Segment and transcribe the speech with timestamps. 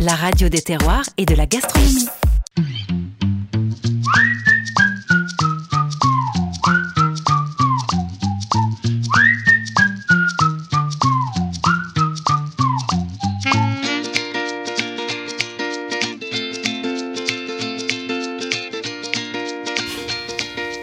[0.00, 2.08] La radio des terroirs et de la gastronomie.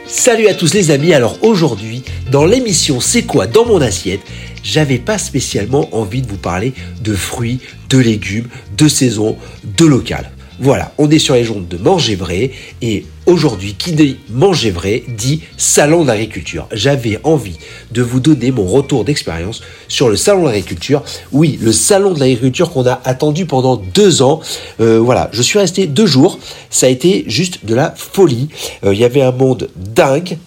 [0.05, 4.21] Salut à tous les amis, alors aujourd'hui, dans l'émission C'est quoi dans mon assiette
[4.63, 6.73] j'avais pas spécialement envie de vous parler
[7.03, 8.47] de fruits, de légumes,
[8.77, 9.37] de saison,
[9.77, 10.31] de local.
[10.63, 12.51] Voilà, on est sur les journaux de Manger Vrai
[12.83, 16.67] et aujourd'hui, qui dit Manger Vrai dit Salon d'agriculture.
[16.71, 17.57] J'avais envie
[17.91, 21.01] de vous donner mon retour d'expérience sur le Salon d'agriculture.
[21.31, 24.39] Oui, le Salon de l'agriculture qu'on a attendu pendant deux ans.
[24.81, 26.37] Euh, voilà, je suis resté deux jours.
[26.69, 28.49] Ça a été juste de la folie.
[28.85, 30.37] Euh, il y avait un monde dingue.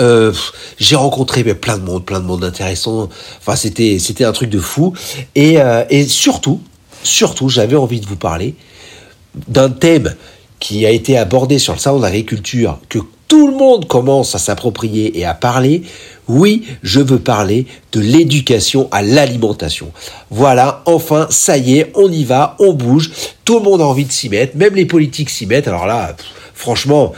[0.00, 0.32] Euh,
[0.78, 3.08] j'ai rencontré plein de monde, plein de monde intéressant.
[3.40, 4.92] Enfin, c'était c'était un truc de fou.
[5.34, 5.58] Et,
[5.90, 6.60] et surtout,
[7.02, 8.54] surtout, j'avais envie de vous parler
[9.48, 10.14] d'un thème
[10.60, 14.38] qui a été abordé sur le salon de l'agriculture, que tout le monde commence à
[14.38, 15.82] s'approprier et à parler,
[16.28, 19.92] oui, je veux parler de l'éducation à l'alimentation.
[20.30, 23.10] Voilà, enfin, ça y est, on y va, on bouge,
[23.44, 25.68] tout le monde a envie de s'y mettre, même les politiques s'y mettent.
[25.68, 26.16] Alors là,
[26.54, 27.12] franchement,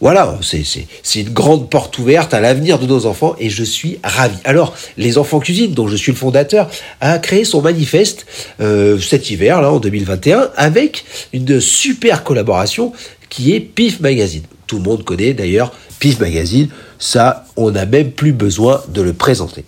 [0.00, 4.36] voilà, c'est une grande porte ouverte à l'avenir de nos enfants et je suis ravi.
[4.44, 6.70] Alors, les enfants cuisine, dont je suis le fondateur,
[7.00, 8.24] a créé son manifeste
[8.60, 12.92] euh, cet hiver, là, en 2021, avec une super collaboration
[13.28, 14.42] qui est PIF Magazine.
[14.66, 19.12] Tout le monde connaît d'ailleurs PIF Magazine, ça, on n'a même plus besoin de le
[19.12, 19.64] présenter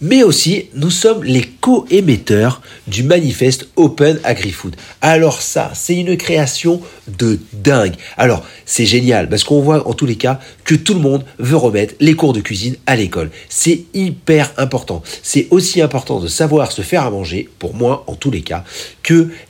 [0.00, 4.76] mais aussi nous sommes les co-émetteurs du manifeste Open Agri-Food.
[5.00, 6.80] Alors ça, c'est une création
[7.18, 7.94] de dingue.
[8.16, 11.56] Alors, c'est génial parce qu'on voit en tous les cas que tout le monde veut
[11.56, 13.30] remettre les cours de cuisine à l'école.
[13.48, 15.02] C'est hyper important.
[15.22, 18.64] C'est aussi important de savoir se faire à manger, pour moi en tous les cas,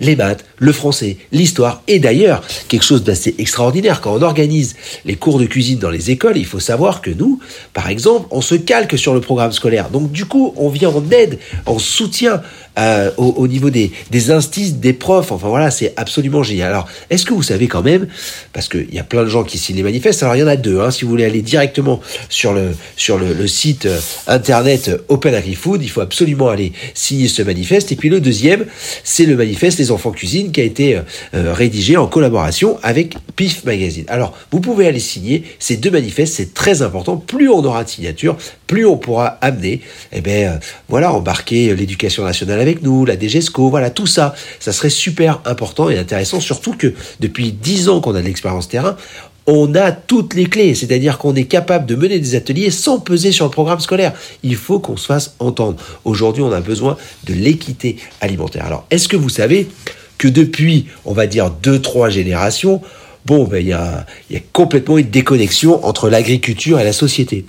[0.00, 5.16] les maths, le français, l'histoire et d'ailleurs quelque chose d'assez extraordinaire quand on organise les
[5.16, 7.40] cours de cuisine dans les écoles, il faut savoir que nous,
[7.72, 9.90] par exemple, on se calque sur le programme scolaire.
[9.90, 12.42] Donc du coup, on vient en aide, en soutien
[12.80, 15.32] euh, au, niveau des, des instices, des profs.
[15.32, 16.70] Enfin voilà, c'est absolument génial.
[16.70, 18.06] Alors, est-ce que vous savez quand même,
[18.52, 20.48] parce qu'il y a plein de gens qui signent les manifestes, alors il y en
[20.48, 24.90] a deux, hein, si vous voulez aller directement sur le, sur le, site euh, internet
[25.08, 27.92] Open Agri-Food, il faut absolument aller signer ce manifeste.
[27.92, 28.66] Et puis le deuxième,
[29.04, 30.96] c'est le manifeste Les Enfants Cuisine qui a été
[31.34, 34.04] euh, rédigé en collaboration avec PIF Magazine.
[34.08, 37.16] Alors, vous pouvez aller signer ces deux manifestes, c'est très important.
[37.16, 38.36] Plus on aura de signatures,
[38.70, 39.80] plus on pourra amener,
[40.12, 44.90] eh ben, voilà, embarquer l'éducation nationale avec nous, la DGESCO, voilà, tout ça, ça serait
[44.90, 48.96] super important et intéressant, surtout que depuis dix ans qu'on a de l'expérience terrain,
[49.48, 53.32] on a toutes les clés, c'est-à-dire qu'on est capable de mener des ateliers sans peser
[53.32, 54.12] sur le programme scolaire.
[54.44, 55.76] Il faut qu'on se fasse entendre.
[56.04, 58.66] Aujourd'hui, on a besoin de l'équité alimentaire.
[58.66, 59.68] Alors, est-ce que vous savez
[60.16, 62.82] que depuis, on va dire, deux, trois générations,
[63.26, 64.06] bon, ben, il y a
[64.52, 67.44] complètement une déconnexion entre l'agriculture et la société?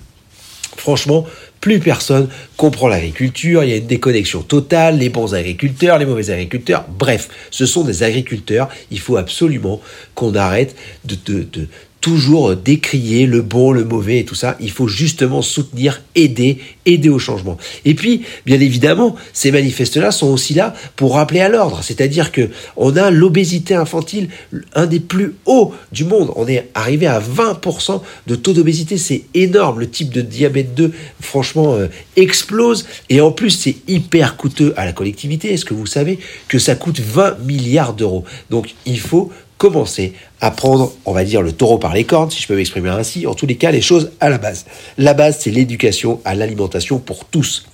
[0.77, 1.25] Franchement,
[1.59, 2.27] plus personne
[2.57, 7.29] comprend l'agriculture, il y a une déconnexion totale, les bons agriculteurs, les mauvais agriculteurs, bref,
[7.51, 9.79] ce sont des agriculteurs, il faut absolument
[10.15, 11.67] qu'on arrête de, de,
[12.01, 14.57] toujours décrier le bon, le mauvais et tout ça.
[14.59, 16.57] Il faut justement soutenir, aider,
[16.87, 17.57] aider au changement.
[17.85, 21.81] Et puis, bien évidemment, ces manifestes-là sont aussi là pour rappeler à l'ordre.
[21.83, 24.29] C'est-à-dire que on a l'obésité infantile,
[24.73, 26.31] un des plus hauts du monde.
[26.35, 28.97] On est arrivé à 20% de taux d'obésité.
[28.97, 29.79] C'est énorme.
[29.79, 30.91] Le type de diabète 2,
[31.21, 32.87] franchement, euh, explose.
[33.09, 35.53] Et en plus, c'est hyper coûteux à la collectivité.
[35.53, 36.17] Est-ce que vous savez
[36.47, 38.25] que ça coûte 20 milliards d'euros?
[38.49, 42.41] Donc, il faut commencer à prendre, on va dire, le taureau par les cornes, si
[42.41, 44.65] je peux m'exprimer ainsi, en tous les cas, les choses à la base.
[44.97, 47.67] La base, c'est l'éducation à l'alimentation pour tous.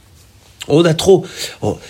[0.67, 1.25] On a trop,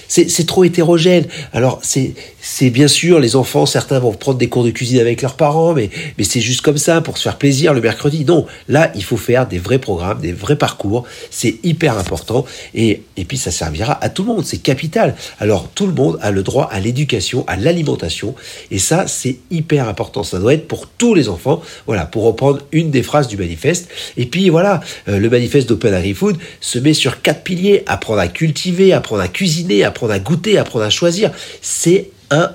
[0.08, 1.26] c'est trop hétérogène.
[1.54, 5.36] Alors c'est bien sûr les enfants, certains vont prendre des cours de cuisine avec leurs
[5.36, 8.26] parents, mais mais c'est juste comme ça pour se faire plaisir le mercredi.
[8.26, 11.06] Non, là il faut faire des vrais programmes, des vrais parcours.
[11.32, 12.46] C'est hyper important
[12.76, 14.46] et et puis ça servira à tout le monde.
[14.46, 15.16] C'est capital.
[15.40, 18.36] Alors tout le monde a le droit à l'éducation, à l'alimentation
[18.72, 20.24] et ça c'est hyper important.
[20.24, 21.62] Ça doit être pour tous les enfants.
[21.88, 23.90] Voilà pour reprendre une des phrases du manifeste.
[24.18, 28.20] Et puis voilà euh, le manifeste d'Open Agri Food se met sur quatre piliers apprendre
[28.20, 31.32] à cultiver apprendre à cuisiner, apprendre à goûter, apprendre à choisir.
[31.62, 32.52] C'est un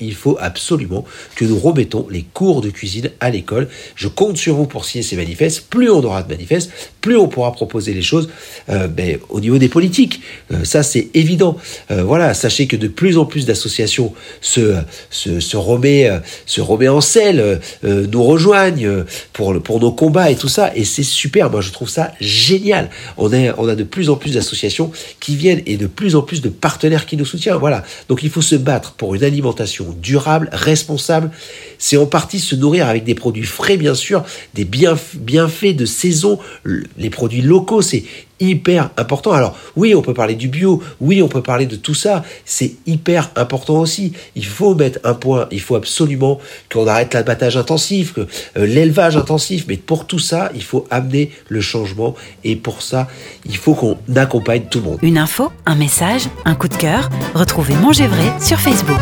[0.00, 1.04] il faut absolument
[1.36, 3.68] que nous remettons les cours de cuisine à l'école.
[3.94, 5.66] Je compte sur vous pour signer ces manifestes.
[5.68, 6.70] Plus on aura de manifestes,
[7.00, 8.28] plus on pourra proposer les choses
[8.68, 10.20] euh, ben, au niveau des politiques.
[10.52, 11.56] Euh, ça, c'est évident.
[11.90, 14.76] Euh, voilà, sachez que de plus en plus d'associations se,
[15.10, 16.10] se, remet,
[16.46, 20.72] se remet en selle, nous rejoignent pour, pour nos combats et tout ça.
[20.74, 21.50] Et c'est super.
[21.50, 22.90] Moi, je trouve ça génial.
[23.16, 26.22] On, est, on a de plus en plus d'associations qui viennent et de plus en
[26.22, 27.56] plus de partenaires qui nous soutiennent.
[27.56, 27.84] Voilà.
[28.08, 31.30] Donc, il faut se battre pour une alimentation alimentation durable, responsable,
[31.78, 34.24] c'est en partie se nourrir avec des produits frais, bien sûr,
[34.54, 38.04] des bienfaits de saison, les produits locaux, c'est
[38.42, 39.32] hyper important.
[39.32, 42.72] Alors oui, on peut parler du bio, oui, on peut parler de tout ça, c'est
[42.86, 44.12] hyper important aussi.
[44.34, 46.38] Il faut mettre un point, il faut absolument
[46.70, 48.22] qu'on arrête l'abattage intensif, que
[48.56, 53.08] euh, l'élevage intensif, mais pour tout ça, il faut amener le changement et pour ça,
[53.46, 54.98] il faut qu'on accompagne tout le monde.
[55.02, 59.00] Une info, un message, un coup de cœur, retrouvez Manger Vrai sur Facebook.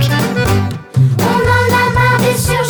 [1.19, 2.69] On en a marre des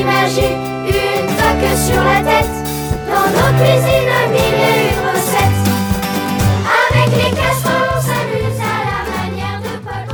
[0.00, 2.56] imagine une toque sur la tête
[3.08, 5.66] dans nos cuisines mille et une recettes.
[6.90, 10.04] Avec les casseroles, on s'amuse à la manière de Paul.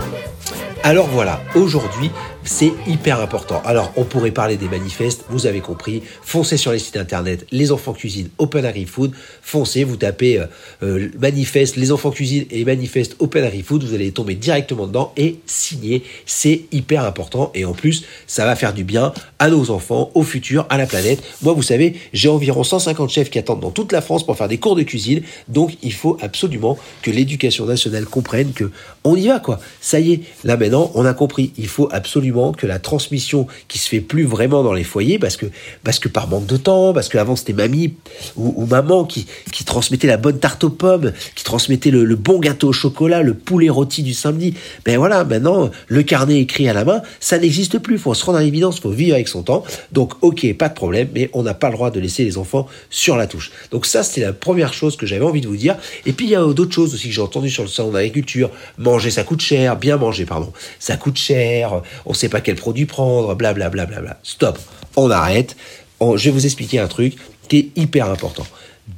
[0.85, 2.11] Alors voilà, aujourd'hui,
[2.45, 3.63] c'est hyper important.
[3.65, 6.03] Alors, on pourrait parler des manifestes, vous avez compris.
[6.23, 9.13] Foncez sur les sites internet, les enfants cuisine, Open Agri Food.
[9.43, 10.47] Foncez, vous tapez euh,
[10.83, 15.13] euh, manifeste, les enfants cuisine et manifeste Open Agri Food, vous allez tomber directement dedans
[15.17, 16.03] et signer.
[16.27, 20.23] C'est hyper important et en plus, ça va faire du bien à nos enfants, au
[20.23, 21.23] futur, à la planète.
[21.43, 24.49] Moi, vous savez, j'ai environ 150 chefs qui attendent dans toute la France pour faire
[24.49, 25.23] des cours de cuisine.
[25.49, 28.71] Donc, il faut absolument que l'éducation nationale comprenne que
[29.05, 29.61] on y va, quoi.
[29.81, 31.53] Ça y est, là maintenant, on a compris.
[31.57, 35.37] Il faut absolument que la transmission qui se fait plus vraiment dans les foyers parce
[35.37, 35.47] que
[35.85, 37.95] parce que par manque de temps, parce qu'avant c'était mamie
[38.37, 42.69] ou, maman qui qui transmettait la bonne tarte aux pommes, qui transmettait le, bon gâteau
[42.69, 44.55] au chocolat, le poulet rôti du samedi.
[44.85, 47.99] Ben voilà, maintenant le carnet écrit à la main, ça n'existe plus.
[47.99, 49.65] Faut se rendre à l'évidence, faut vivre avec son temps.
[49.93, 52.67] Donc ok, pas de problème, mais on n'a pas le droit de laisser les enfants
[52.91, 53.53] sur la touche.
[53.71, 55.77] Donc ça c'était la première chose que j'avais envie de vous dire.
[56.07, 58.51] Et puis il y a d'autres choses aussi que j'ai entendu sur le salon d'agriculture.
[58.79, 61.83] Manger ça coûte cher, bien manger pardon, ça coûte cher.
[62.07, 63.87] On pas quel produit prendre, blablabla.
[63.87, 64.21] Bla, bla, bla.
[64.23, 64.59] Stop,
[64.97, 65.57] on arrête.
[66.01, 67.15] On- je vais vous expliquer un truc
[67.49, 68.47] qui est hyper important.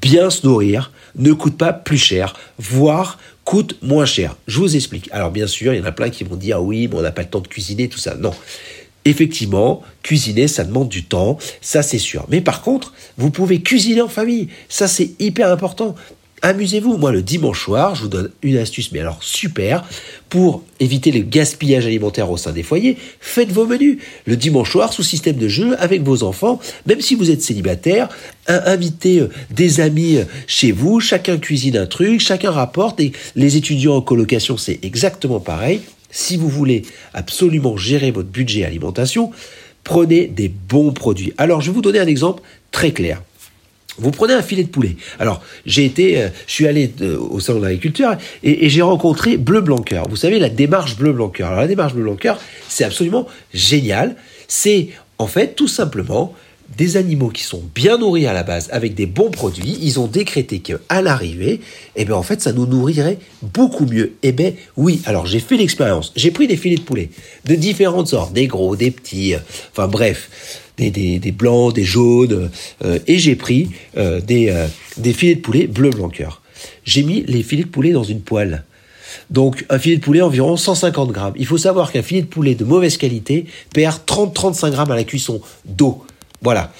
[0.00, 4.36] Bien se nourrir ne coûte pas plus cher, voire coûte moins cher.
[4.46, 5.08] Je vous explique.
[5.12, 7.12] Alors bien sûr, il y en a plein qui vont dire oui, mais on n'a
[7.12, 8.14] pas le temps de cuisiner, tout ça.
[8.14, 8.32] Non.
[9.04, 12.24] Effectivement, cuisiner, ça demande du temps, ça c'est sûr.
[12.30, 14.48] Mais par contre, vous pouvez cuisiner en famille.
[14.70, 15.94] Ça c'est hyper important.
[16.44, 16.98] Amusez-vous.
[16.98, 19.82] Moi, le dimanche soir, je vous donne une astuce, mais alors super,
[20.28, 22.98] pour éviter le gaspillage alimentaire au sein des foyers.
[23.18, 23.96] Faites vos menus.
[24.26, 28.10] Le dimanche soir, sous système de jeu, avec vos enfants, même si vous êtes célibataire,
[28.46, 33.12] in- invitez euh, des amis euh, chez vous, chacun cuisine un truc, chacun rapporte, et
[33.36, 35.80] les étudiants en colocation, c'est exactement pareil.
[36.10, 36.82] Si vous voulez
[37.14, 39.30] absolument gérer votre budget alimentation,
[39.82, 41.32] prenez des bons produits.
[41.38, 43.22] Alors, je vais vous donner un exemple très clair.
[43.98, 44.96] Vous prenez un filet de poulet.
[45.18, 49.36] Alors, j'ai été, euh, je suis allé euh, au salon de l'agriculture et, j'ai rencontré
[49.36, 50.08] Bleu Blanqueur.
[50.08, 51.48] Vous savez, la démarche Bleu Blanqueur.
[51.48, 54.16] Alors, la démarche Bleu Blanqueur, c'est absolument génial.
[54.48, 54.88] C'est,
[55.18, 56.34] en fait, tout simplement,
[56.76, 59.78] des animaux qui sont bien nourris à la base avec des bons produits.
[59.80, 61.60] Ils ont décrété qu'à l'arrivée,
[61.94, 64.14] eh ben, en fait, ça nous nourrirait beaucoup mieux.
[64.22, 65.02] Eh ben, oui.
[65.04, 66.12] Alors, j'ai fait l'expérience.
[66.16, 67.10] J'ai pris des filets de poulet
[67.44, 69.38] de différentes sortes, des gros, des petits, euh,
[69.72, 72.50] enfin, bref des, des, des blancs, des jaunes,
[72.84, 74.66] euh, et j'ai pris euh, des, euh,
[74.96, 76.42] des filets de poulet bleu blanc cœur.
[76.84, 78.64] J'ai mis les filets de poulet dans une poêle.
[79.30, 81.34] Donc un filet de poulet environ 150 grammes.
[81.36, 85.04] Il faut savoir qu'un filet de poulet de mauvaise qualité perd 30-35 grammes à la
[85.04, 86.04] cuisson d'eau.
[86.42, 86.72] Voilà.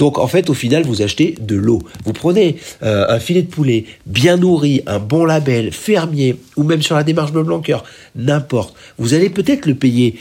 [0.00, 1.82] Donc en fait, au final, vous achetez de l'eau.
[2.06, 6.80] Vous prenez euh, un filet de poulet bien nourri, un bon label, fermier, ou même
[6.80, 7.84] sur la démarche bleu blanc cœur,
[8.16, 8.74] n'importe.
[8.96, 10.16] Vous allez peut-être le payer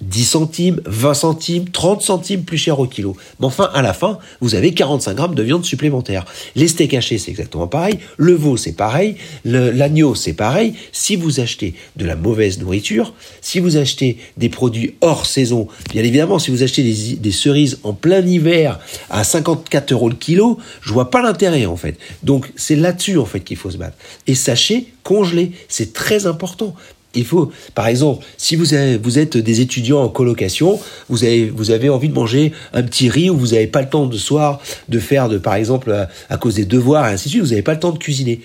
[0.00, 3.16] 10 centimes, 20 centimes, 30 centimes plus cher au kilo.
[3.38, 6.24] Mais enfin, à la fin, vous avez 45 grammes de viande supplémentaire.
[6.56, 7.98] Les steaks hachés, c'est exactement pareil.
[8.16, 9.16] Le veau, c'est pareil.
[9.44, 10.74] L'agneau, c'est pareil.
[10.92, 16.02] Si vous achetez de la mauvaise nourriture, si vous achetez des produits hors saison, bien
[16.02, 18.80] évidemment, si vous achetez des, des cerises en plein hiver
[19.10, 21.98] à 54 euros le kilo, je vois pas l'intérêt, en fait.
[22.22, 23.96] Donc, c'est là-dessus, en fait, qu'il faut se battre.
[24.26, 26.74] Et sachez, congeler, c'est très important.
[27.14, 31.88] Il faut, par exemple, si vous, êtes des étudiants en colocation, vous avez, vous avez
[31.88, 34.98] envie de manger un petit riz ou vous n'avez pas le temps de soir de
[35.00, 37.62] faire, de, par exemple, à, à cause des devoirs et ainsi de suite, vous n'avez
[37.62, 38.40] pas le temps de cuisiner.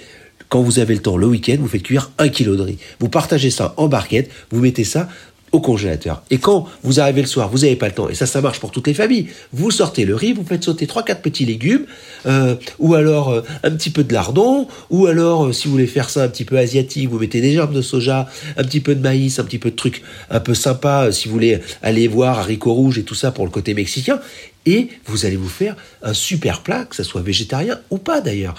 [0.50, 2.78] Quand vous avez le temps le week-end, vous faites cuire un kilo de riz.
[3.00, 5.10] Vous partagez ça en barquette, vous mettez ça
[5.52, 6.24] au congélateur.
[6.30, 8.60] Et quand vous arrivez le soir, vous n'avez pas le temps, et ça, ça marche
[8.60, 11.86] pour toutes les familles, vous sortez le riz, vous faites sauter trois quatre petits légumes,
[12.25, 15.88] euh, ou alors euh, un petit peu de lardon, ou alors, euh, si vous voulez
[15.88, 18.96] faire ça un petit peu asiatique, vous mettez des germes de soja, un petit peu
[18.96, 22.40] de maïs, un petit peu de trucs un peu sympa, si vous voulez aller voir
[22.40, 24.20] haricots rouges et tout ça pour le côté mexicain,
[24.66, 28.56] et vous allez vous faire un super plat, que ça soit végétarien ou pas d'ailleurs.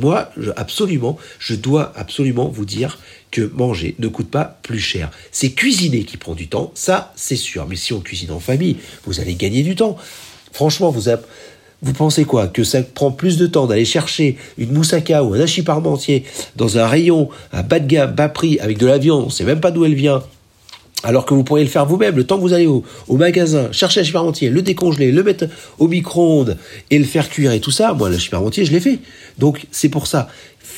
[0.00, 2.98] Moi, absolument, je dois absolument vous dire
[3.30, 5.10] que manger ne coûte pas plus cher.
[5.30, 7.66] C'est cuisiner qui prend du temps, ça c'est sûr.
[7.68, 9.96] Mais si on cuisine en famille, vous allez gagner du temps.
[10.52, 11.02] Franchement, vous,
[11.82, 12.48] vous pensez quoi?
[12.48, 16.24] Que ça prend plus de temps d'aller chercher une moussaka ou un hachis parmentier
[16.56, 19.30] dans un rayon à bas de gamme, bas prix, avec de la viande, on ne
[19.30, 20.22] sait même pas d'où elle vient,
[21.02, 24.00] alors que vous pourriez le faire vous-même, le temps que vous allez au, magasin, chercher
[24.00, 25.46] un supermentier, le décongeler, le mettre
[25.78, 26.56] au micro-ondes
[26.90, 28.98] et le faire cuire et tout ça, moi le supermentier je l'ai fait.
[29.38, 30.28] Donc c'est pour ça,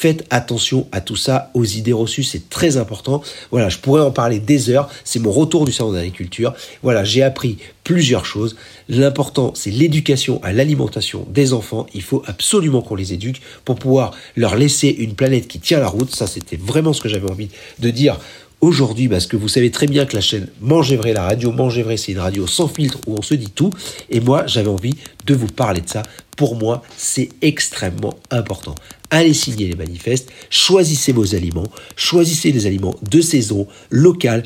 [0.03, 3.23] faites attention à tout ça, aux idées reçues, c'est très important.
[3.51, 6.55] Voilà, je pourrais en parler des heures, c'est mon retour du salon d'agriculture.
[6.83, 8.57] Voilà, j'ai appris plusieurs choses.
[8.89, 11.87] L'important, c'est l'éducation à l'alimentation des enfants.
[11.95, 15.89] Il faut absolument qu'on les éduque pour pouvoir leur laisser une planète qui tient la
[15.89, 16.13] route.
[16.13, 17.49] Ça, c'était vraiment ce que j'avais envie
[17.79, 18.19] de dire
[18.63, 21.83] aujourd'hui, parce que vous savez très bien que la chaîne Mangez Vrai, la radio Mangez
[21.83, 23.71] Vrai, c'est une radio sans filtre où on se dit tout.
[24.09, 24.95] Et moi, j'avais envie
[25.27, 26.03] de vous parler de ça.
[26.37, 28.75] Pour moi, c'est extrêmement important.
[29.11, 31.67] Allez signer les manifestes, choisissez vos aliments,
[31.97, 34.45] choisissez des aliments de saison, local,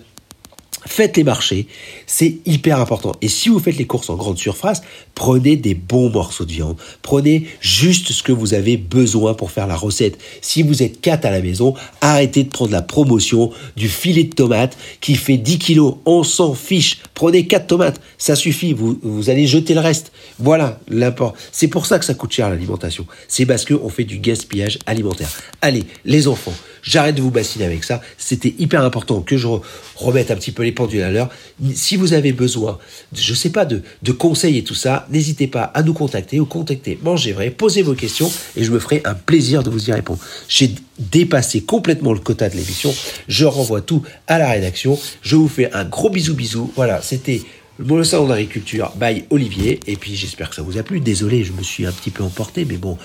[0.87, 1.67] Faites les marchés,
[2.07, 3.13] c'est hyper important.
[3.21, 4.83] Et si vous faites les courses en grande surface,
[5.17, 6.77] prenez des bons morceaux de viande.
[7.03, 10.17] Prenez juste ce que vous avez besoin pour faire la recette.
[10.41, 14.35] Si vous êtes 4 à la maison, arrêtez de prendre la promotion du filet de
[14.35, 15.97] tomates qui fait 10 kilos.
[16.07, 16.99] On s'en fiche.
[17.15, 18.73] Prenez 4 tomates, ça suffit.
[18.73, 20.13] Vous, vous allez jeter le reste.
[20.39, 21.35] Voilà l'import.
[21.51, 23.07] C'est pour ça que ça coûte cher l'alimentation.
[23.27, 25.31] C'est parce qu'on fait du gaspillage alimentaire.
[25.63, 26.55] Allez, les enfants,
[26.87, 28.01] J'arrête de vous bassiner avec ça.
[28.17, 29.49] C'était hyper important que je
[29.97, 31.29] remette un petit peu les pendules à l'heure.
[31.75, 32.79] Si vous avez besoin,
[33.13, 36.47] je sais pas, de, de conseils et tout ça, n'hésitez pas à nous contacter ou
[36.47, 39.93] contacter Mangez Vrai, posez vos questions et je me ferai un plaisir de vous y
[39.93, 40.21] répondre.
[40.49, 42.95] J'ai dépassé complètement le quota de l'émission.
[43.27, 44.99] Je renvoie tout à la rédaction.
[45.23, 46.73] Je vous fais un gros bisou bisou.
[46.77, 47.43] Voilà, c'était
[47.79, 49.81] le salon d'agriculture by Olivier.
[49.87, 51.01] Et puis j'espère que ça vous a plu.
[51.01, 52.99] Désolé, je me suis un petit peu emporté, mais bon,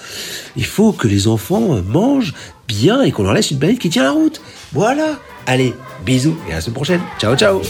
[0.55, 2.33] il faut que les enfants mangent
[2.67, 4.41] bien et qu'on leur laisse une planète qui tient la route.
[4.73, 5.19] Voilà.
[5.47, 5.73] Allez,
[6.05, 7.01] bisous et à la semaine prochaine.
[7.19, 7.61] Ciao, ciao.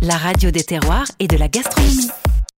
[0.00, 2.08] La radio des terroirs et de la gastronomie.